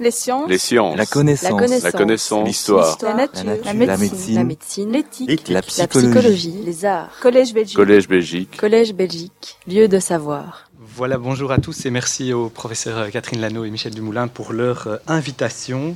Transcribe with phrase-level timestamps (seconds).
[0.00, 0.48] Les sciences.
[0.48, 0.96] Les sciences.
[0.96, 1.82] La connaissance.
[1.82, 2.40] La connaissance.
[2.40, 2.46] La.
[2.46, 2.98] L'histoire.
[3.02, 3.44] La nature.
[3.44, 3.64] La nature.
[3.66, 3.86] La médecine.
[3.94, 4.34] La médecine.
[4.34, 4.92] La médecine.
[4.92, 5.48] L'éthique.
[5.48, 6.54] La La psychologie.
[6.64, 7.10] Les arts.
[7.20, 7.76] Collège Belgique.
[7.76, 8.56] Collège Belgique.
[8.56, 9.58] Collège Belgique.
[9.68, 10.70] Lieu de savoir.
[10.78, 14.86] Voilà, bonjour à tous et merci aux professeurs Catherine Lano et Michel Dumoulin pour leur
[14.86, 15.94] euh, invitation.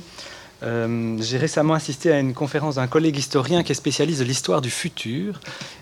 [0.61, 4.61] Euh, J'ai récemment assisté à une conférence d'un collègue historien qui est spécialiste de l'histoire
[4.61, 5.39] du futur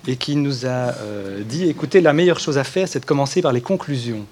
[0.07, 3.41] et qui nous a euh, dit écoutez, la meilleure chose à faire, c'est de commencer
[3.41, 4.25] par les conclusions.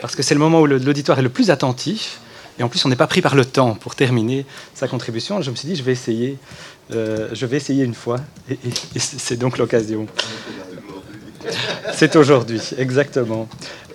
[0.00, 2.20] Parce que c'est le moment où l'auditoire est le plus attentif
[2.58, 4.44] et en plus on n'est pas pris par le temps pour terminer
[4.74, 5.40] sa contribution.
[5.42, 6.38] Je me suis dit je vais essayer,
[6.92, 8.20] euh, je vais essayer une fois
[8.50, 8.56] et,
[8.96, 10.06] c'est donc l'occasion.
[11.92, 13.48] C'est aujourd'hui, exactement.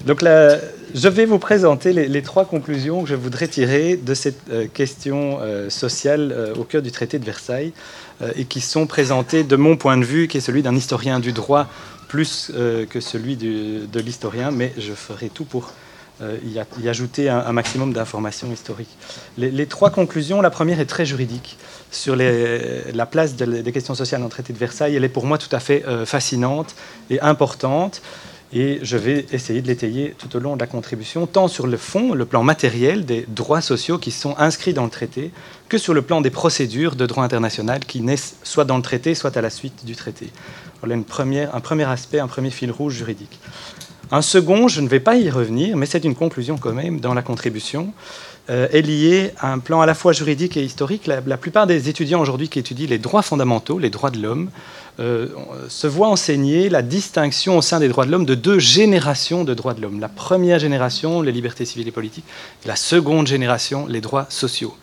[0.05, 0.57] Donc là,
[0.93, 5.39] je vais vous présenter les, trois conclusions que je voudrais tirer de cette euh, question
[5.41, 7.71] euh, sociale au cœur du traité de Versailles
[8.35, 11.31] et qui sont présentées de mon point de vue, qui est celui d'un historien du
[11.31, 11.67] droit
[12.07, 12.51] plus
[12.89, 15.71] que celui de l'historien, mais je ferai tout pour
[16.45, 18.95] y, a- y ajouter un, maximum d'informations historiques.
[19.38, 21.57] Les, trois conclusions, la première est très juridique
[21.91, 24.95] sur la place de- des questions sociales dans le traité de Versailles.
[24.95, 26.76] Elle est pour moi tout à fait euh, fascinante
[27.10, 28.01] et importante.
[28.54, 31.76] Et je vais essayer de l'étayer tout au long de la contribution, tant sur le
[31.76, 35.32] fond, le plan matériel des droits sociaux qui sont inscrits dans le traité,
[35.68, 39.15] que sur le plan des procédures de droit international qui naissent soit dans le traité,
[39.15, 40.29] soit à la suite du traité.
[40.82, 41.01] Voilà un
[41.60, 43.38] premier aspect, un premier fil rouge juridique.
[44.12, 47.13] Un second, je ne vais pas y revenir, mais c'est une conclusion quand même dans
[47.13, 47.91] la contribution,
[48.50, 51.08] euh, est lié à un plan à la fois juridique et historique.
[51.08, 54.50] La, plupart des étudiants aujourd'hui qui étudient les droits fondamentaux, les droits de l'homme,
[55.02, 55.28] euh,
[55.68, 59.54] se voient enseigner la distinction au sein des droits de l'homme de deux générations de
[59.54, 60.00] droits de l'homme.
[60.00, 62.26] La première génération, les libertés civiles et politiques,
[62.66, 64.74] la seconde génération, les droits sociaux.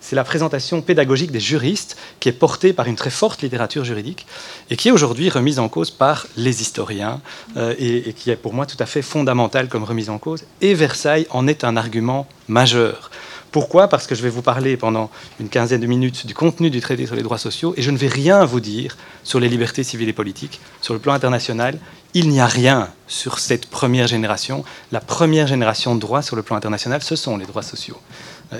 [0.00, 4.26] C'est la présentation pédagogique des juristes qui est portée par une très forte littérature juridique
[4.70, 7.20] et qui est aujourd'hui remise en cause par les historiens
[7.56, 10.44] euh, et, et qui est pour moi tout à fait fondamentale comme remise en cause.
[10.60, 13.10] Et Versailles en est un argument majeur.
[13.50, 13.88] Pourquoi?
[13.88, 17.06] Parce que je vais vous parler pendant une quinzaine de minutes du contenu du traité
[17.06, 20.08] sur les droits sociaux et je ne vais rien vous dire sur les libertés civiles
[20.08, 20.60] et politiques.
[20.82, 21.78] Sur le plan international,
[22.14, 24.64] il n'y a rien sur cette première génération.
[24.92, 27.98] La première génération de droits sur le plan international, ce sont les droits sociaux.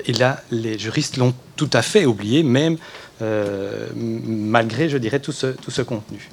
[0.06, 2.76] Et là, les juristes l'ont tout à fait oublié, même
[3.22, 6.28] euh, malgré, je dirais, tout ce, tout ce contenu.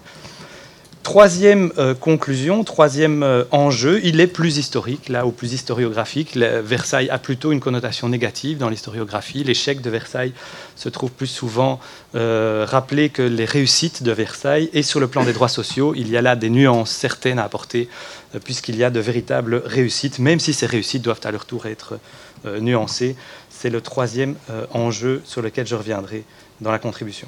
[1.03, 6.33] Troisième euh, conclusion, troisième euh, enjeu, il est plus historique, là, ou plus historiographique.
[6.33, 9.43] Le- Versailles a plutôt une connotation négative dans l'historiographie.
[9.43, 10.33] L'échec de Versailles
[10.75, 11.79] se trouve plus souvent
[12.13, 14.69] rappelé que les réussites de Versailles.
[14.73, 17.43] Et sur le plan des droits sociaux, il y a là des nuances certaines à
[17.43, 17.87] apporter,
[18.43, 21.99] puisqu'il y a de véritables réussites, même si ces réussites doivent à leur tour être
[22.61, 23.15] nuancées.
[23.65, 26.23] C'est le troisième euh, enjeu sur lequel je reviendrai
[26.61, 27.27] dans la contribution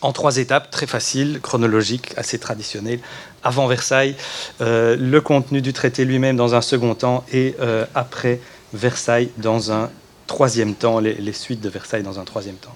[0.00, 3.00] en trois étapes, très faciles, chronologiques, assez traditionnelles.
[3.42, 4.16] Avant Versailles,
[4.62, 8.40] euh, le contenu du traité lui-même dans un second temps, et euh, après
[8.72, 9.90] Versailles dans un
[10.26, 12.74] troisième temps, les, les suites de Versailles dans un troisième temps.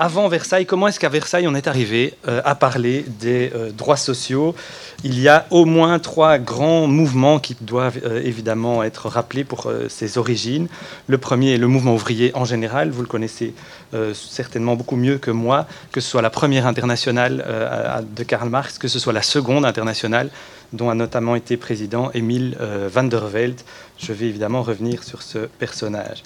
[0.00, 3.96] Avant Versailles, comment est-ce qu'à Versailles on est arrivé euh, à parler des euh, droits
[3.96, 4.54] sociaux?
[5.02, 9.72] Il y a au moins trois grands mouvements qui doivent euh, évidemment être rappelés pour
[9.88, 10.68] ses origines.
[11.08, 13.54] Le premier est le mouvement ouvrier en général, vous le connaissez
[14.12, 17.44] certainement beaucoup mieux que moi, que ce soit la première internationale
[18.14, 20.30] de Karl Marx, que ce soit la seconde internationale,
[20.72, 23.60] dont a notamment été président Émile euh, van der Velde.
[23.98, 26.22] Je vais évidemment revenir sur ce personnage.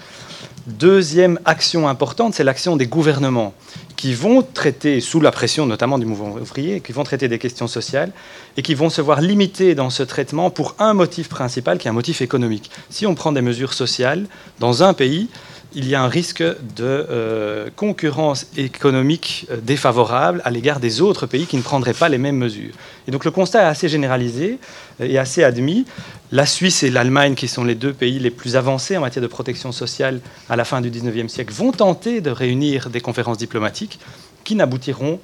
[0.66, 3.54] Deuxième action importante, c'est l'action des gouvernements
[3.96, 7.68] qui vont traiter, sous la pression notamment du mouvement ouvrier, qui vont traiter des questions
[7.68, 8.10] sociales
[8.56, 11.90] et qui vont se voir limités dans ce traitement pour un motif principal qui est
[11.90, 12.70] un motif économique.
[12.90, 14.26] Si on prend des mesures sociales
[14.58, 15.28] dans un pays,
[15.74, 21.26] il y a un risque de euh, concurrence économique euh, défavorable à l'égard des autres
[21.26, 22.72] pays qui ne prendraient pas les mêmes mesures.
[23.06, 24.58] Et donc le constat est assez généralisé
[25.00, 25.86] euh, et assez admis.
[26.30, 29.26] La Suisse et l'Allemagne, qui sont les deux pays les plus avancés en matière de
[29.26, 33.98] protection sociale à la fin du 19e siècle, vont tenter de réunir des conférences diplomatiques
[34.44, 35.20] qui n'aboutiront,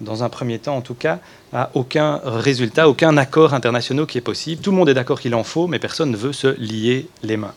[0.00, 1.18] dans un premier temps en tout cas,
[1.52, 4.62] à aucun résultat, aucun accord international qui est possible.
[4.62, 7.36] Tout le monde est d'accord qu'il en faut, mais personne ne veut se lier les
[7.36, 7.54] mains.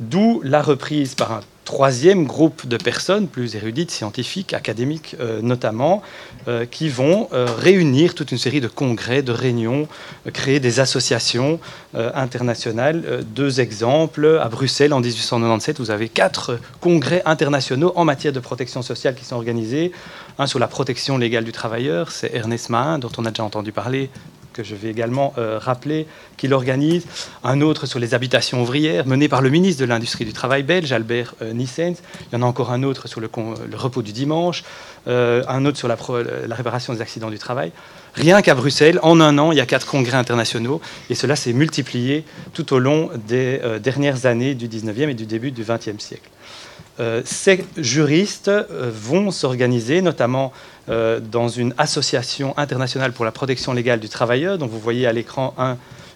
[0.00, 6.00] D'où la reprise par un troisième groupe de personnes, plus érudites, scientifiques, académiques euh, notamment,
[6.48, 9.88] euh, qui vont euh, réunir toute une série de congrès, de réunions,
[10.32, 11.58] créer des associations
[11.94, 13.24] internationales.
[13.34, 18.82] Deux exemples, à Bruxelles en 1897, vous avez quatre congrès internationaux en matière de protection
[18.82, 19.92] sociale qui sont organisés.
[20.38, 23.72] Un sur la protection légale du travailleur, c'est Ernest Mahin, dont on a déjà entendu
[23.72, 24.10] parler
[24.56, 26.06] que je vais également euh, rappeler,
[26.36, 27.06] qu'il organise.
[27.44, 30.92] Un autre sur les habitations ouvrières, mené par le ministre de l'Industrie du Travail belge,
[30.92, 31.96] Albert euh, Nissens.
[32.30, 33.28] Il y en a encore un autre sur le,
[33.70, 34.64] le repos du dimanche.
[35.08, 35.96] Euh, un autre sur la,
[36.48, 37.70] la réparation des accidents du travail.
[38.14, 40.80] Rien qu'à Bruxelles, en un an, il y a quatre congrès internationaux,
[41.10, 42.24] et cela s'est multiplié
[42.54, 46.28] tout au long des euh, dernières années du 19e et du début du 20e siècle.
[46.98, 50.52] Euh, ces juristes vont s'organiser, notamment
[50.88, 55.52] dans une association internationale pour la protection légale du travailleur, dont vous voyez à l'écran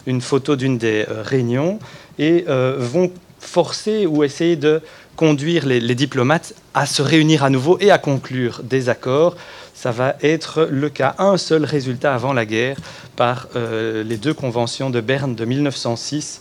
[0.06, 1.80] une photo d'une des réunions,
[2.20, 2.44] et
[2.78, 3.10] vont
[3.40, 4.80] forcer ou essayer de
[5.16, 9.36] conduire les, diplomates à se réunir à nouveau et à conclure des accords.
[9.74, 12.78] Ça va être le cas, un seul résultat avant la guerre,
[13.16, 16.40] par euh, les deux conventions de Berne de 1906,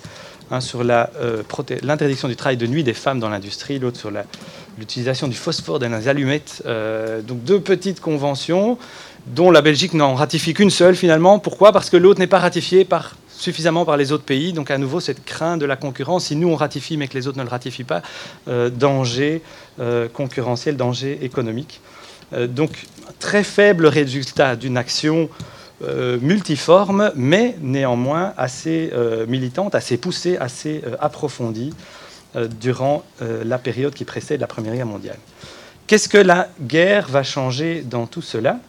[0.51, 1.44] un sur euh,
[1.84, 4.12] l'interdiction du travail de nuit des femmes dans l'industrie, l'autre sur
[4.78, 6.63] l'utilisation du phosphore dans les allumettes.
[6.66, 8.78] Euh, donc deux petites conventions
[9.28, 11.40] dont la Belgique n'en ratifie qu'une seule finalement.
[11.40, 11.72] Pourquoi?
[11.72, 12.88] Parce que l'autre n'est pas ratifiée
[13.30, 14.54] suffisamment par les autres pays.
[14.54, 17.28] Donc à nouveau, cette crainte de la concurrence, si nous on ratifie mais que les
[17.28, 18.02] autres ne le ratifient pas,
[18.48, 19.42] euh, danger
[20.13, 21.80] concurrentiel, danger économique.
[22.50, 22.72] Donc
[23.19, 25.30] très faible résultat d'une action
[26.22, 28.92] multiforme, mais néanmoins assez
[29.28, 31.74] militante, assez poussée, assez approfondie
[32.60, 35.18] durant la période qui précède la Première Guerre mondiale.
[35.88, 38.60] Qu'est-ce que la guerre va changer dans tout cela?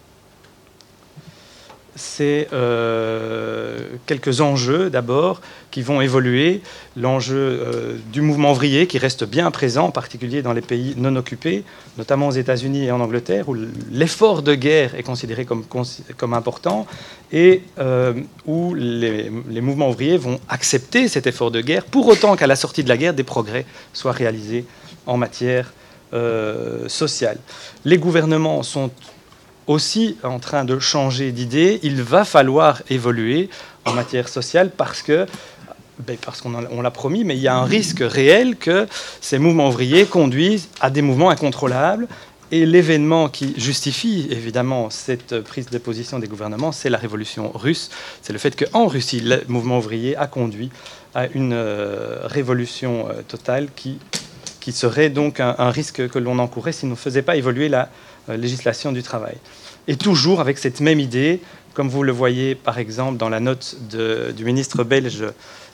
[1.96, 5.40] C'est euh, quelques enjeux d'abord
[5.70, 6.62] qui vont évoluer.
[6.96, 11.14] L'enjeu euh, du mouvement ouvrier qui reste bien présent, en particulier dans les pays non
[11.16, 11.64] occupés,
[11.98, 13.56] notamment aux États-Unis et en Angleterre, où
[13.90, 16.86] l'effort de guerre est considéré comme, important
[17.32, 18.14] et euh,
[18.46, 22.56] où les, les, mouvements ouvriers vont accepter cet effort de guerre, pour autant qu'à la
[22.56, 24.64] sortie de la guerre, des progrès soient réalisés
[25.06, 25.72] en matière
[26.88, 27.38] sociale.
[27.84, 28.90] Les gouvernements sont
[29.70, 31.78] aussi en train de changer d'idée.
[31.84, 33.48] Il va falloir évoluer
[33.84, 35.26] en matière sociale parce que
[36.00, 38.88] ben, parce qu'on l'a promis, mais il y a un risque réel que
[39.20, 42.08] ces mouvements ouvriers conduisent à des mouvements incontrôlables.
[42.52, 47.90] Et l'événement qui justifie évidemment cette prise de position des gouvernements, c'est la révolution russe.
[48.22, 50.70] C'est le fait qu'en Russie, le mouvement ouvrier a conduit
[51.14, 54.00] à une euh, révolution euh, totale qui,
[54.72, 57.88] serait donc un, un risque que l'on encourait si on ne faisait pas évoluer la
[58.28, 59.34] euh, législation du travail.
[59.88, 61.40] Et toujours avec cette même idée,
[61.74, 63.76] comme vous le voyez par exemple dans la note
[64.36, 65.24] du ministre belge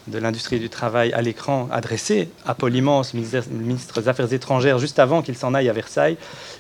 [0.06, 4.99] de l'industrie du travail à l'écran adressée à Paul Immense, ministre des Affaires étrangères, juste
[4.99, 6.17] avant qu'il s'en aille à Versailles,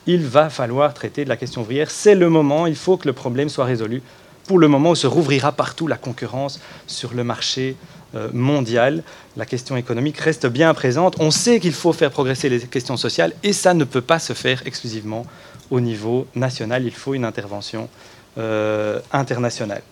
[0.06, 1.90] il va falloir traiter de la question ouvrière.
[1.90, 4.02] C'est le moment, il faut que le problème soit résolu.
[4.48, 7.76] Pour le moment où se rouvrira partout la concurrence sur le marché
[8.14, 9.02] euh, mondial,
[9.36, 11.16] la question économique reste bien présente.
[11.18, 14.32] On sait qu'il faut faire progresser les questions sociales et ça ne peut pas se
[14.32, 15.26] faire exclusivement
[15.70, 17.88] au niveau national, il faut une intervention
[18.38, 19.82] euh, internationale.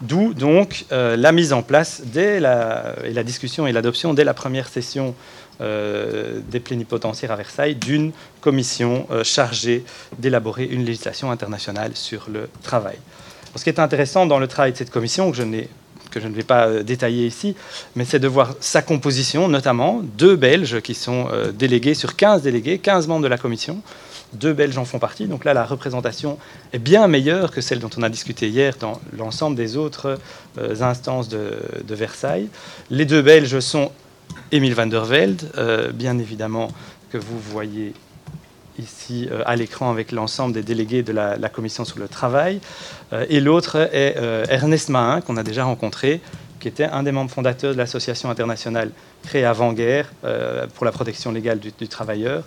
[0.00, 4.24] D'où donc euh, la mise en place dès la, et la discussion et l'adoption dès
[4.24, 5.14] la première session
[5.60, 8.10] euh, des plénipotentiaires à Versailles d'une
[8.40, 9.84] commission chargée
[10.18, 12.96] d'élaborer une législation internationale sur le travail.
[13.54, 15.44] ce qui est intéressant dans le travail de cette commission, que je,
[16.10, 17.54] que je ne vais pas détailler ici,
[17.94, 22.78] mais c'est de voir sa composition, notamment deux Belges qui sont délégués sur 15 délégués,
[22.78, 23.80] 15 membres de la commission,
[24.32, 25.26] deux Belges en font partie.
[25.26, 26.38] Donc là, la représentation
[26.72, 30.18] est bien meilleure que celle dont on a discuté hier dans l'ensemble des autres
[30.58, 31.58] euh, instances de,
[31.88, 32.48] Versailles.
[32.90, 33.92] Les deux Belges sont
[34.52, 36.68] Émile van der Velde, euh, bien évidemment,
[37.10, 37.94] que vous voyez
[38.78, 42.60] ici euh, à l'écran avec l'ensemble des délégués de la, commission sur le travail.
[43.28, 44.16] et l'autre est
[44.50, 46.20] Ernest Mahin, qu'on a déjà rencontré,
[46.60, 48.90] qui était un des membres fondateurs de l'association internationale
[49.22, 50.10] créée avant-guerre
[50.74, 52.44] pour la protection légale du, du travailleur.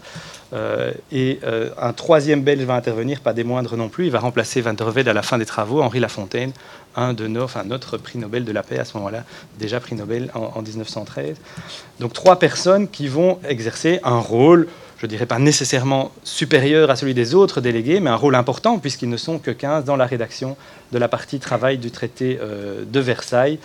[0.52, 4.06] Euh, et euh, un troisième Belge va intervenir, pas des moindres non plus.
[4.06, 6.52] Il va remplacer Van der Velde à la fin des travaux, Henri Lafontaine,
[6.96, 9.24] un de nos, enfin notre prix Nobel de la paix à ce moment-là,
[9.60, 11.38] déjà prix Nobel en, 1913.
[12.00, 14.68] Donc trois personnes qui vont exercer un rôle,
[15.02, 19.10] je dirais pas nécessairement supérieur à celui des autres délégués, mais un rôle important puisqu'ils
[19.10, 20.58] ne sont que 15 dans la rédaction
[20.92, 23.60] de la partie travail du traité euh, de Versailles.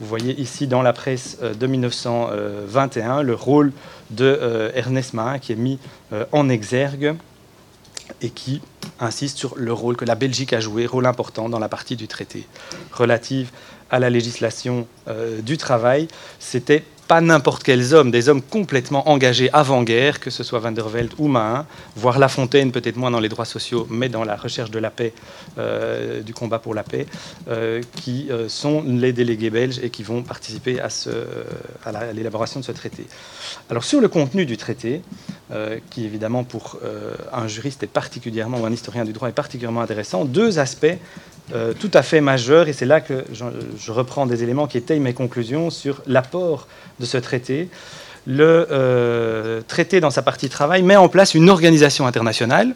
[0.00, 3.72] Vous voyez ici dans la presse de 1921 le rôle
[4.10, 5.78] de euh, Ernest Mahin qui est mis
[6.12, 7.14] euh, en exergue
[8.20, 8.60] et qui
[8.98, 12.08] insiste sur le rôle que la Belgique a joué, rôle important dans la partie du
[12.08, 12.46] traité
[12.92, 13.50] relative
[13.90, 16.08] à la législation euh, du travail.
[16.38, 20.88] C'était pas n'importe quels hommes, des hommes complètement engagés avant-guerre, que ce soit Van der
[20.88, 21.66] Velde ou Mahin,
[21.96, 24.90] voire La Fontaine, peut-être moins dans les droits sociaux, mais dans la recherche de la
[24.90, 25.12] paix,
[25.58, 27.06] euh, du combat pour la paix,
[27.48, 33.06] euh, qui sont les délégués belges et qui vont participer à l'élaboration de ce traité.
[33.70, 35.02] Alors sur le contenu du traité,
[35.90, 36.78] qui évidemment pour
[37.32, 40.96] un juriste est particulièrement, ou un historien du droit est particulièrement intéressant, deux aspects
[41.52, 44.98] euh, tout à fait majeur, et c'est là que je, reprends des éléments qui étaient
[45.00, 46.68] mes conclusions sur l'apport
[47.00, 47.68] de ce traité.
[48.26, 52.74] Le euh, traité, dans sa partie travail, met en place une organisation internationale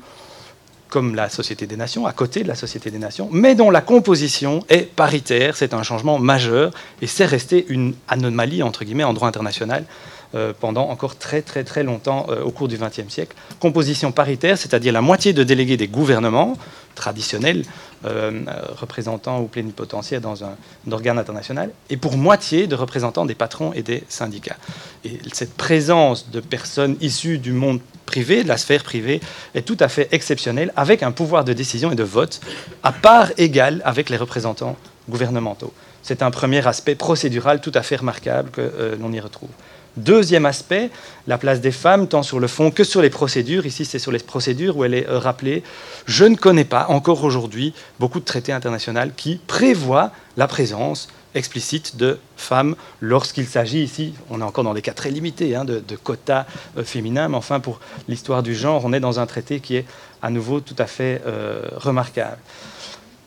[0.88, 3.80] comme la Société des Nations, à côté de la Société des Nations, mais dont la
[3.80, 5.56] composition est paritaire.
[5.56, 6.70] C'est un changement majeur
[7.02, 10.13] et c'est resté une anomalie, entre guillemets, en droit international euh,
[10.58, 13.36] pendant encore très très très longtemps euh, au cours du XXe siècle.
[13.60, 16.56] Composition paritaire, c'est-à-dire la moitié de délégués des gouvernements
[16.96, 17.64] traditionnels,
[18.04, 18.42] euh,
[18.76, 20.56] représentants ou plénipotentiaires dans un,
[20.90, 24.56] organe international, et pour moitié de représentants des patrons et des syndicats.
[25.04, 29.20] Et cette présence de personnes issues du monde privé, de la sphère privée,
[29.54, 32.40] est tout à fait exceptionnelle, avec un pouvoir de décision et de vote
[32.82, 34.76] à part égale avec les représentants
[35.08, 35.72] gouvernementaux.
[36.02, 39.50] C'est un premier aspect procédural tout à fait remarquable que l'on y retrouve.
[39.96, 40.90] Deuxième aspect,
[41.28, 43.64] la place des femmes, tant sur le fond que sur les procédures.
[43.64, 45.62] Ici, c'est sur les procédures où elle est euh, rappelée.
[46.06, 51.96] Je ne connais pas encore aujourd'hui beaucoup de traités internationaux qui prévoient la présence explicite
[51.96, 55.82] de femmes lorsqu'il s'agit ici, on est encore dans des cas très limités, hein, de,
[56.02, 56.46] quotas
[56.78, 59.84] euh, féminins, mais enfin pour l'histoire du genre, on est dans un traité qui est
[60.22, 62.38] à nouveau tout à fait euh, remarquable.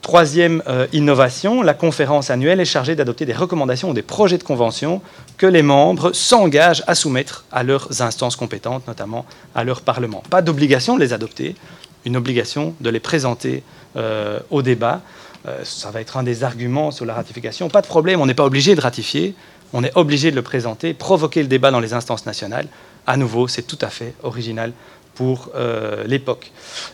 [0.07, 4.43] Troisième euh, innovation, la conférence annuelle est chargée d'adopter des recommandations ou des projets de
[4.43, 5.01] convention
[5.35, 10.23] que les membres s'engagent à soumettre à leurs instances compétentes, notamment à leur Parlement.
[10.29, 11.57] Pas d'obligation de les adopter,
[12.05, 13.63] une obligation de les présenter
[13.97, 15.01] euh, au débat.
[15.45, 17.67] Euh, ça va être un des arguments sur la ratification.
[17.67, 19.35] Pas de problème, on n'est pas obligé de ratifier,
[19.73, 22.69] on est obligé de le présenter, provoquer le débat dans les instances nationales.
[23.07, 24.71] À nouveau, c'est tout à fait original
[25.17, 26.51] pour euh, l'époque.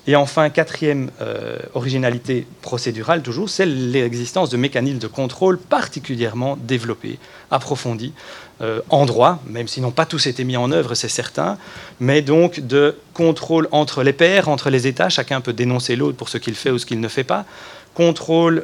[0.07, 7.19] Et enfin, quatrième euh, originalité procédurale, toujours, c'est l'existence de mécanismes de contrôle particulièrement développés,
[7.51, 8.13] approfondis,
[8.61, 11.57] euh, en droit, même si n'ont pas tous été mis en œuvre, c'est certain,
[11.99, 16.29] mais donc de contrôle entre les pairs, entre les États, chacun peut dénoncer l'autre pour
[16.29, 17.45] ce qu'il fait ou ce qu'il ne fait pas,
[17.93, 18.63] contrôle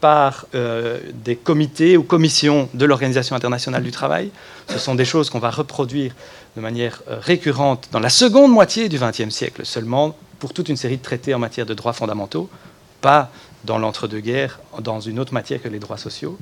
[0.00, 4.30] par des comités ou commissions de l'Organisation internationale du travail.
[4.68, 6.12] Ce sont des choses qu'on va reproduire
[6.56, 10.76] de manière euh, récurrente dans la seconde moitié du XXe siècle seulement pour toute une
[10.76, 12.48] série de traités en matière de droits fondamentaux,
[13.00, 13.30] pas
[13.64, 16.38] dans l'entre-deux-guerres, dans une autre matière que les droits sociaux,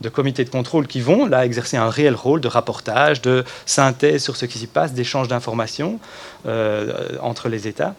[0.00, 4.22] de comités de contrôle qui vont là exercer un réel rôle de rapportage, de synthèse
[4.22, 6.00] sur ce qui s'y passe, d'échange d'informations
[6.46, 7.94] euh, entre les États.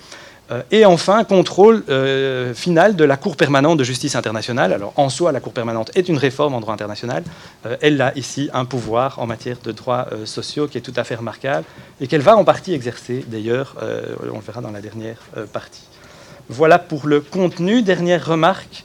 [0.54, 4.74] Euh, et enfin, contrôle euh, final de la Cour permanente de justice internationale.
[4.74, 7.24] Alors, en soi, la Cour permanente est une réforme en droit international.
[7.66, 11.04] Euh, elle a ici un pouvoir en matière de droits sociaux qui est tout à
[11.04, 11.66] fait remarquable
[12.00, 13.76] et qu'elle va en partie exercer, d'ailleurs,
[14.32, 15.18] on le verra dans la dernière
[15.52, 15.88] partie.
[16.50, 17.82] Voilà pour le contenu.
[17.82, 18.84] Dernière remarque.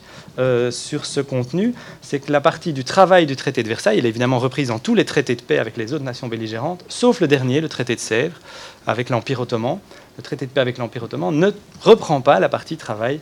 [0.71, 4.09] Sur ce contenu, c'est que la partie du travail du traité de Versailles, elle est
[4.09, 7.27] évidemment reprise dans tous les traités de paix avec les autres nations belligérantes, sauf le
[7.27, 8.39] dernier, le traité de Sèvres,
[8.87, 9.79] avec l'Empire ottoman
[10.19, 13.21] le traité de paix avec l'Empire ottoman ne reprend pas la partie travail.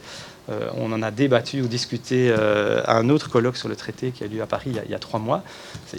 [0.50, 4.10] Euh, on en a débattu ou discuté euh, à un autre colloque sur le traité
[4.10, 5.44] qui a lieu à Paris il y a, trois mois.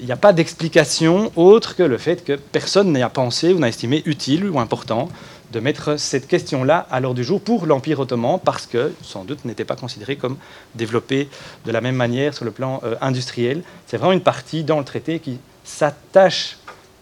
[0.00, 3.68] Il n'y a pas d'explication autre que le fait que personne n'a pensé ou n'a
[3.68, 5.08] estimé utile ou important
[5.52, 9.44] de mettre cette question-là à l'ordre du jour pour l'Empire ottoman parce que, sans doute,
[9.44, 10.36] n'était pas considéré comme
[10.74, 11.28] développé
[11.64, 13.62] de la même manière sur le plan euh, industriel.
[13.86, 16.58] C'est vraiment une partie dans le traité qui s'attache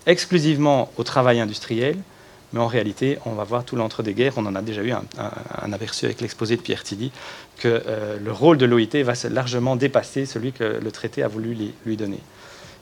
[0.06, 1.96] exclusivement au travail industriel
[2.52, 6.04] mais en réalité, on va voir tout l'entre-des-guerres, on en a déjà eu un, aperçu
[6.04, 7.10] avec l'exposé de Pierre Tilly,
[7.58, 11.56] que euh, le rôle de l'OIT va largement dépasser celui que le traité a voulu
[11.84, 12.20] lui donner.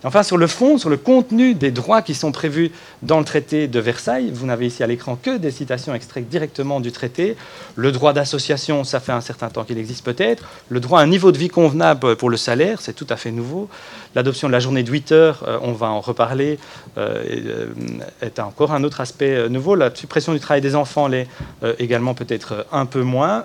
[0.05, 2.71] Enfin, sur le fond, sur le contenu des droits qui sont prévus
[3.03, 6.81] dans le traité de Versailles, vous n'avez ici à l'écran que des citations extraites directement
[6.81, 7.37] du traité.
[7.75, 10.45] Le droit d'association, ça fait un certain temps qu'il existe peut-être.
[10.69, 13.31] Le droit à un niveau de vie convenable pour le salaire, c'est tout à fait
[13.31, 13.71] nouveau.
[14.15, 16.59] L'adoption de la journée de 8 heures, euh, on va en reparler,
[16.99, 17.67] euh, euh,
[18.21, 19.75] est encore un autre aspect nouveau.
[19.75, 21.29] La suppression du travail des enfants l'est
[21.79, 23.45] également peut-être un peu moins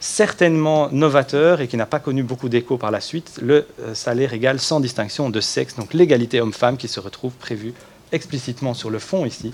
[0.00, 4.32] certainement novateur et qui n'a pas connu beaucoup d'écho par la suite, le euh, salaire
[4.32, 7.74] égal sans distinction de sexe, donc l'égalité homme-femme qui se retrouve prévue
[8.10, 9.52] explicitement sur le fond ici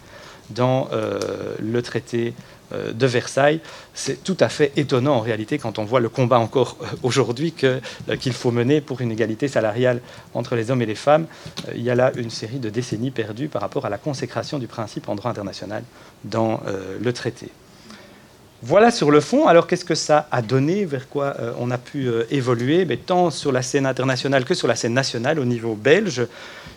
[0.50, 1.18] dans euh,
[1.58, 2.32] le traité
[2.72, 3.60] euh, de Versailles.
[3.92, 8.32] C'est tout à fait étonnant en réalité quand on voit le combat encore aujourd'hui qu'il
[8.32, 10.00] faut mener pour une égalité salariale
[10.32, 11.26] entre les hommes et les femmes.
[11.74, 14.68] il y a là une série de décennies perdues par rapport à la consécration du
[14.68, 15.82] principe en droit international
[16.24, 16.60] dans
[17.00, 17.50] le traité.
[18.62, 19.46] Voilà sur le fond.
[19.46, 22.84] Alors qu'est-ce que ça a donné Vers quoi euh, on a pu euh, évoluer?
[22.86, 26.26] Mais Tant sur la scène internationale que sur la scène nationale au niveau belge,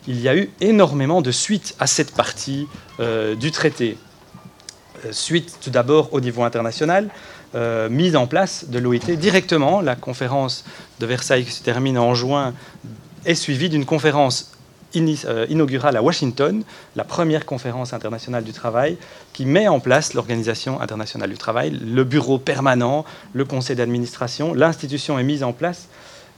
[0.08, 2.68] il y a eu énormément de suites à cette partie
[3.00, 3.98] euh, du traité.
[5.12, 7.10] suite tout d'abord au niveau international,
[7.90, 9.82] mise en place de l'OIT directement.
[9.82, 10.66] La conférence
[11.00, 12.54] de Versailles qui se termine en juin
[13.26, 14.52] est suivie d'une conférence
[14.94, 16.64] inaugurale à Washington,
[16.96, 18.98] la première conférence internationale du travail,
[19.34, 24.54] qui met en place l'Organisation internationale du travail, le bureau permanent, le conseil d'administration.
[24.54, 25.88] L'institution est mise en place.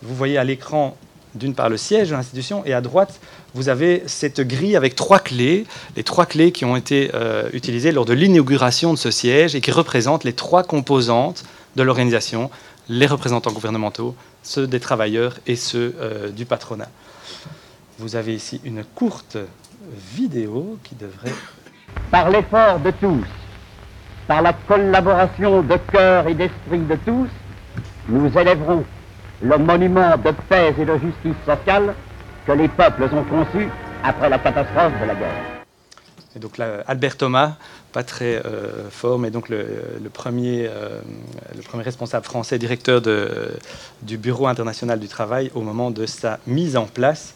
[0.02, 0.98] Vous voyez à l'écran
[1.34, 3.22] d'une part le siège de l'institution et à droite
[3.54, 5.66] vous avez cette grille avec trois clés,
[5.96, 9.62] les trois clés qui ont été euh, utilisées lors de l'inauguration de ce siège et
[9.62, 11.46] qui représentent les trois composantes
[11.78, 12.50] de l'organisation,
[12.90, 15.96] les représentants gouvernementaux, ceux des travailleurs et ceux
[16.36, 16.90] du patronat.
[18.00, 19.38] Vous avez ici une courte
[20.16, 21.34] vidéo qui devrait...
[22.10, 23.26] Par l'effort de tous,
[24.28, 27.28] par la collaboration de cœur et d'esprit de tous,
[28.08, 28.84] nous élèverons
[29.42, 31.94] le monument de paix et de justice sociale
[32.46, 33.68] que les peuples ont conçu
[34.04, 35.62] après la catastrophe de la guerre.
[36.36, 37.56] Et donc là, Albert Thomas,
[37.92, 39.66] pas très euh, fort, mais donc le,
[40.14, 41.02] premier, euh,
[41.56, 43.52] le premier responsable français, directeur de,
[44.02, 47.36] du Bureau international du travail au moment de sa mise en place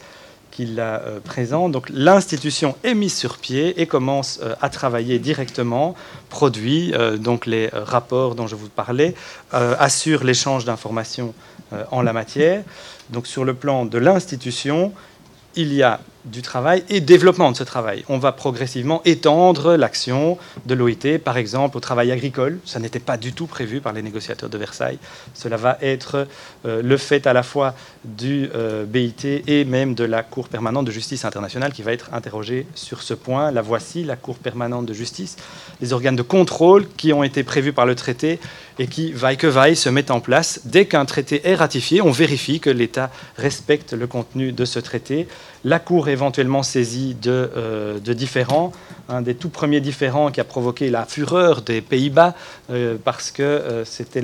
[0.56, 1.68] qu'il a euh, présent.
[1.70, 5.96] Donc l'institution est mise sur pied et commence euh, à travailler directement,
[6.30, 9.16] produit euh, donc les rapports dont je vous parlais,
[9.52, 11.34] assure l'échange d'informations
[11.92, 12.64] en la matière.
[13.10, 14.94] Donc sur le plan de l'institution,
[15.56, 18.04] il y a du travail et développement de ce travail.
[18.10, 22.60] On va progressivement étendre l'action de l'OIT, par exemple, au travail agricole.
[22.66, 24.98] Ça n'était pas du tout prévu par les négociateurs de Versailles.
[25.34, 26.28] Cela va être
[26.66, 30.86] euh, le fait à la fois du euh, BIT et même de la Cour permanente
[30.86, 33.52] de justice internationale qui va être interrogée sur ce point.
[33.52, 35.38] La voici, la Cour permanente de justice,
[35.82, 38.40] les organes de contrôle qui ont été prévus par le traité
[38.80, 40.62] et qui, vaille que vaille, se mettent en place.
[40.66, 45.28] Dès qu'un traité est ratifié, on vérifie que l'État respecte le contenu de ce traité.
[45.64, 48.72] La Cour éventuellement saisie de, euh, de différents.
[49.08, 52.34] Un des tout premiers différents qui a provoqué la fureur des Pays-Bas
[52.72, 54.24] euh, parce que euh, c'était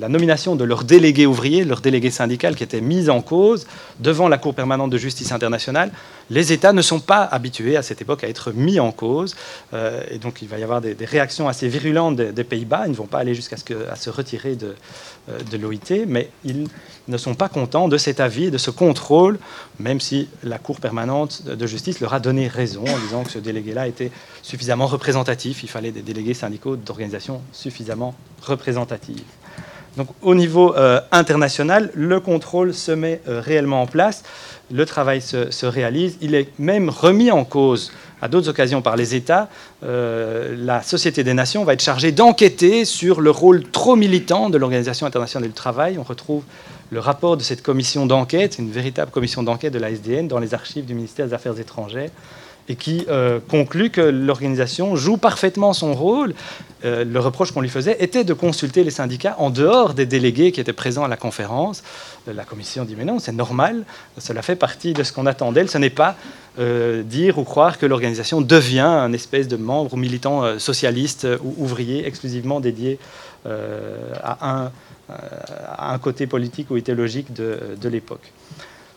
[0.00, 3.66] la nomination de leur délégué ouvrier, leur délégué syndical qui était mise en cause
[4.00, 5.92] devant la Cour permanente de justice internationale.
[6.30, 9.34] Les États ne sont pas habitués à cette époque à être mis en cause
[10.10, 12.84] et donc il va y avoir des, réactions assez virulentes des, Pays-Bas.
[12.86, 14.74] Ils ne vont pas aller jusqu'à se retirer de,
[15.50, 16.66] de l'OIT, mais ils
[17.08, 19.38] ne sont pas contents de cet avis, de ce contrôle,
[19.78, 23.38] même si la Cour permanente de justice leur a donné raison en disant que ce
[23.38, 24.10] délégué-là était
[24.42, 25.62] suffisamment représentatif.
[25.62, 29.22] Il fallait des délégués syndicaux d'organisations suffisamment représentatives.
[29.96, 34.22] Donc au niveau euh, international, le contrôle se met euh, réellement en place,
[34.72, 39.14] le travail se, réalise, il est même remis en cause à d'autres occasions par les
[39.14, 39.48] États.
[39.84, 44.56] Euh, la Société des Nations va être chargée d'enquêter sur le rôle trop militant de
[44.56, 45.98] l'Organisation internationale du travail.
[45.98, 46.44] On retrouve
[46.90, 50.54] le rapport de cette commission d'enquête, une véritable commission d'enquête de la SDN dans les
[50.54, 52.10] archives du ministère des Affaires étrangères,
[52.68, 56.34] et qui euh, conclut que l'organisation joue parfaitement son rôle.
[56.84, 60.52] Euh, le reproche qu'on lui faisait était de consulter les syndicats en dehors des délégués
[60.52, 61.82] qui étaient présents à la conférence.
[62.28, 63.84] Euh, la commission dit mais non, c'est normal,
[64.18, 65.66] cela fait partie de ce qu'on attendait.
[65.66, 66.16] Ce n'est pas
[66.58, 72.60] dire ou croire que l'organisation devient un espèce de membre militant socialiste ou ouvrier exclusivement
[72.60, 72.98] dédié
[73.46, 74.70] à
[75.08, 78.30] un côté politique ou idéologique de l'époque.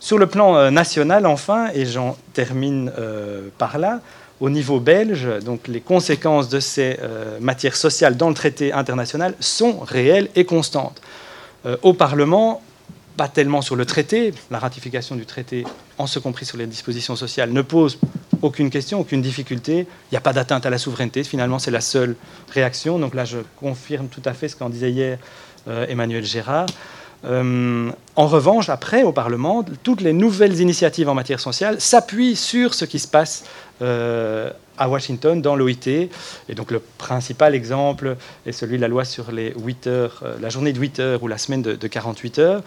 [0.00, 4.00] Sur le plan euh, national, enfin, et j'en termine euh, par là,
[4.40, 9.34] au niveau belge, donc les conséquences de ces euh, matières sociales dans le traité international
[9.40, 11.00] sont réelles et constantes.
[11.82, 12.60] au Parlement,
[13.16, 15.64] pas tellement sur le traité, la ratification du traité,
[15.96, 17.98] en ce compris sur les dispositions sociales, ne pose
[18.42, 19.78] aucune question, aucune difficulté.
[19.78, 22.14] Il n'y a pas d'atteinte à la souveraineté, finalement, c'est la seule
[22.52, 22.98] réaction.
[22.98, 25.18] Donc là, je confirme tout à fait ce qu'en disait hier
[25.88, 26.66] Emmanuel Gérard.
[27.24, 32.74] Euh, en revanche, après, au Parlement, toutes les nouvelles initiatives en matière sociale s'appuient sur
[32.74, 33.44] ce qui se passe
[33.82, 35.88] euh, à Washington, dans l'OIT.
[35.88, 40.50] Et donc le principal exemple est celui de la loi sur les 8 heures, la
[40.50, 42.62] journée de 8 heures ou la semaine de, 48 heures,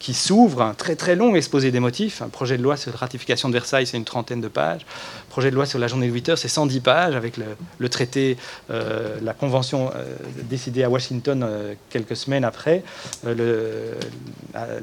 [0.00, 2.20] qui s'ouvre un très très long exposé des motifs.
[2.20, 4.84] Un projet de loi sur la ratification de Versailles, c'est une trentaine de pages
[5.32, 8.36] projet de loi sur la journée de 8 heures, c'est 110 pages avec le, traité,
[8.70, 12.82] euh, la convention euh, décidée à Washington euh, quelques semaines après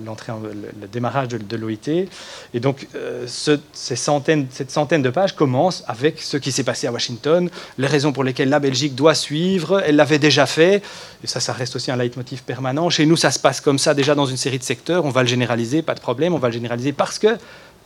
[0.04, 2.08] l'entrée, le, démarrage de, l'OIT.
[2.56, 2.88] Et donc,
[3.28, 7.88] ces centaines, cette centaine de pages commence avec ce qui s'est passé à Washington, les
[7.88, 9.82] raisons pour lesquelles la Belgique doit suivre.
[9.86, 10.82] Elle l'avait déjà fait,
[11.24, 12.90] et ça, ça reste aussi un leitmotiv permanent.
[12.90, 15.06] Chez nous, ça se passe comme ça déjà dans une série de secteurs.
[15.06, 16.34] On va le généraliser, pas de problème.
[16.34, 17.38] On va le généraliser parce que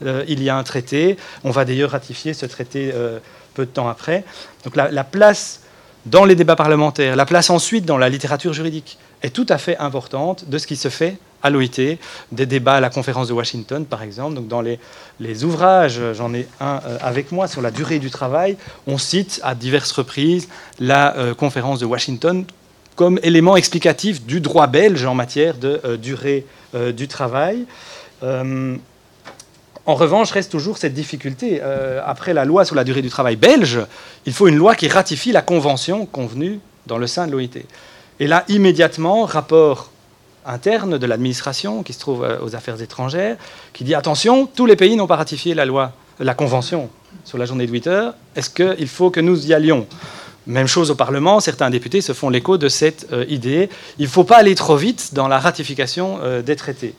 [0.06, 1.18] euh, il y a un traité.
[1.44, 3.20] On va d'ailleurs ratifier ce traité euh,
[3.54, 4.24] peu de temps après.
[4.64, 5.62] Donc la, place
[6.06, 9.78] dans les débats parlementaires, la place ensuite dans la littérature juridique est tout à fait
[9.78, 11.98] importante de ce qui se fait à l'OIT,
[12.32, 14.36] des débats à la conférence de Washington par exemple.
[14.36, 14.80] Donc dans les,
[15.44, 19.54] ouvrages, j'en ai un euh, avec moi sur la durée du travail, on cite à
[19.54, 20.48] diverses reprises
[20.80, 22.46] la conférence de Washington
[22.96, 27.66] comme élément explicatif du droit belge en matière de durée du travail.
[29.86, 31.60] En revanche, reste toujours cette difficulté.
[31.62, 33.80] Euh, après la loi sur la durée du travail belge,
[34.26, 37.60] il faut une loi qui ratifie la convention convenue dans le sein de l'OIT.
[38.22, 39.92] Et là, immédiatement, rapport
[40.46, 43.38] interne de l'administration qui se trouve euh, aux affaires étrangères,
[43.74, 46.90] qui dit attention, tous les pays n'ont pas ratifié la loi, la convention
[47.24, 48.14] sur la journée de 8 heures.
[48.36, 49.88] Est-ce qu'il faut que nous y allions?
[50.46, 53.70] Même chose au Parlement, certains députés se font l'écho de cette euh, idée.
[53.98, 56.96] Il ne faut pas aller trop vite dans la ratification euh, des traités.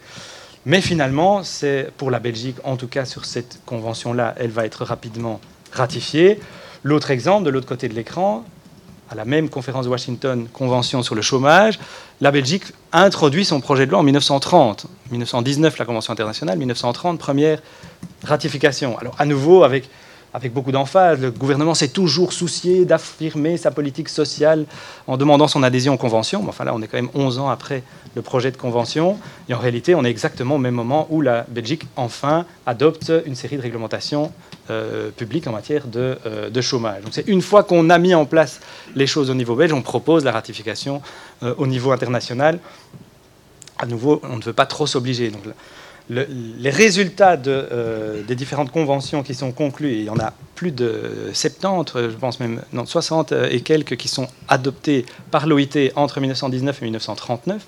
[0.66, 4.84] Mais finalement, c'est pour la Belgique, en tout cas sur cette convention-là, elle va être
[4.84, 5.40] rapidement
[5.72, 6.40] ratifiée.
[6.84, 8.44] L'autre exemple, de l'autre côté de l'écran,
[9.14, 11.78] à la même conférence de Washington, convention sur le chômage,
[12.20, 14.86] la Belgique introduit son projet de loi en 1930.
[15.12, 17.62] 1919, la convention internationale, 1930, première
[18.24, 18.98] ratification.
[18.98, 19.88] Alors à nouveau, avec
[20.34, 21.20] avec beaucoup d'emphase.
[21.20, 24.66] Le gouvernement s'est toujours soucié d'affirmer sa politique sociale
[25.06, 26.42] en demandant son adhésion aux conventions.
[26.42, 27.84] Mais enfin là, on est quand même 11 ans après
[28.16, 29.16] le projet de convention.
[29.48, 33.36] Et en réalité, on est exactement au même moment où la Belgique, enfin, adopte une
[33.36, 34.32] série de réglementations
[34.70, 37.04] euh, publiques en matière de, euh, de chômage.
[37.04, 38.60] Donc c'est une fois qu'on a mis en place
[38.96, 41.00] les choses au niveau belge, on propose la ratification
[41.44, 42.58] euh, au niveau international.
[43.78, 45.30] À nouveau, on ne veut pas trop s'obliger.
[45.30, 45.42] Donc
[46.10, 51.30] les résultats euh, des différentes conventions qui sont conclues, il y en a plus de
[51.32, 56.82] 70, je pense même non, 60 et quelques qui sont adoptées par l'OIT entre 1919
[56.82, 57.66] et 1939.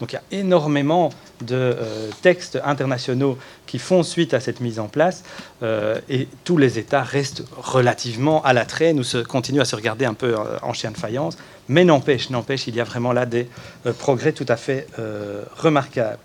[0.00, 1.08] Donc il y a énormément
[1.40, 5.24] de euh, textes internationaux qui font suite à cette mise en place
[5.62, 9.74] euh, et tous les États restent relativement à la traîne nous se, continuent à se
[9.74, 11.36] regarder un peu en chien de faïence.
[11.68, 13.48] Mais n'empêche, n'empêche, il y a vraiment là des
[13.98, 14.86] progrès tout à fait
[15.56, 16.18] remarquables.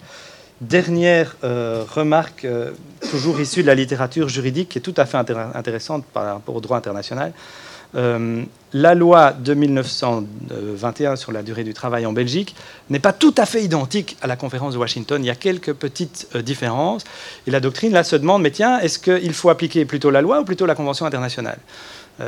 [0.62, 2.72] Dernière euh, remarque, euh,
[3.12, 6.62] toujours issue de la littérature juridique, qui est tout à fait intéressante par rapport au
[6.62, 7.34] droit international.
[7.96, 12.56] Euh, la loi de 1921 sur la durée du travail en Belgique
[12.90, 15.24] n'est pas tout à fait identique à la conférence de Washington.
[15.24, 17.04] Il y a quelques petites différences.
[17.46, 20.40] Et la doctrine, là, se demande, mais tiens, est-ce qu'il faut appliquer plutôt la loi
[20.40, 21.60] ou plutôt la convention internationale?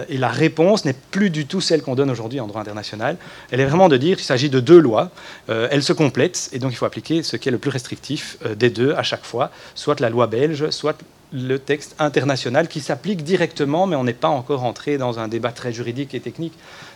[0.09, 3.17] Et la réponse n'est plus du tout celle qu'on donne aujourd'hui en droit international.
[3.51, 5.11] Elle est vraiment de dire qu'il s'agit de deux lois.
[5.49, 8.37] Euh, elles se complètent et donc il faut appliquer ce qui est le plus restrictif
[8.45, 10.97] euh, des deux à chaque fois, soit la loi belge, soit
[11.33, 15.51] le texte international qui s'applique directement, mais on n'est pas encore entré dans un débat
[15.51, 16.53] très juridique et technique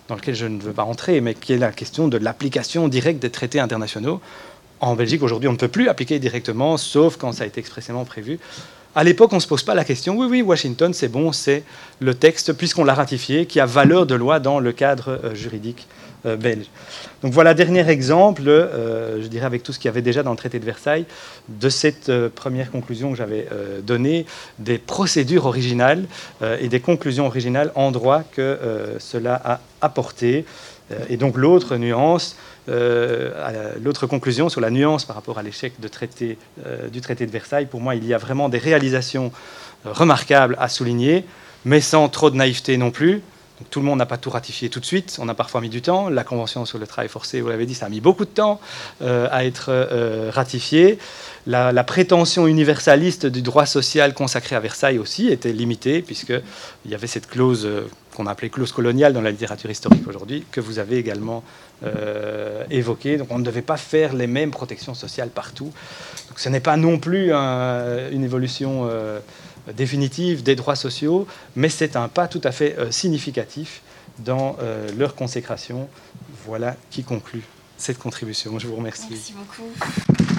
[0.08, 3.21] dans lequel je ne veux pas entrer, mais qui est la question de l'application directe
[3.21, 4.21] des traités internationaux.
[4.80, 8.06] En Belgique, aujourd'hui, on ne peut plus appliquer directement, sauf quand ça a été expressément
[8.06, 8.39] prévu.
[8.95, 11.63] À l'époque, on ne se pose pas la question, oui, oui, Washington, c'est bon, c'est
[11.99, 15.88] le texte, puisqu'on l'a ratifié, qui a valeur de loi dans le cadre euh, juridique
[16.25, 16.65] euh, belge.
[17.21, 20.32] Donc voilà, dernier exemple, euh, je dirais avec tout ce qu'il y avait déjà dans
[20.32, 21.06] le traité de Versailles,
[21.49, 23.47] de cette première conclusion que j'avais
[23.84, 24.25] donnée,
[24.58, 26.06] des procédures originales
[26.60, 28.58] et des conclusions originales en droit que
[28.99, 30.45] cela a apporté.
[31.10, 32.36] Et donc l'autre nuance,
[32.69, 37.65] euh, l'autre conclusion sur la nuance par rapport à l'échec euh, du traité de Versailles,
[37.65, 39.32] pour moi, il y a vraiment des réalisations
[39.86, 41.25] euh, remarquables à souligner,
[41.65, 43.21] mais sans trop de naïveté non plus.
[43.71, 45.82] tout le monde n'a pas tout ratifié tout de suite, on a parfois mis du
[45.82, 46.10] temps.
[46.10, 48.60] La Convention sur le travail forcé, vous l'avez dit, ça a mis beaucoup de temps
[49.02, 50.99] à être ratifiée.
[51.49, 57.07] La, prétention universaliste du droit social consacré à Versailles aussi était limitée, puisqu'il y avait
[57.07, 57.67] cette clause
[58.15, 61.43] qu'on a appelée clause coloniale dans la littérature historique aujourd'hui, que vous avez également
[61.83, 63.17] euh, évoqué.
[63.17, 65.71] Donc on ne devait pas faire les mêmes protections sociales partout.
[66.35, 69.19] Ce n'est pas non plus une évolution euh,
[69.75, 73.81] définitive des droits sociaux, mais c'est un pas tout à fait euh, significatif
[74.19, 74.57] dans
[74.97, 75.88] leur consécration.
[76.45, 77.43] Voilà qui conclut
[77.77, 78.59] cette contribution.
[78.59, 79.07] Je vous remercie.
[79.09, 80.38] Merci beaucoup.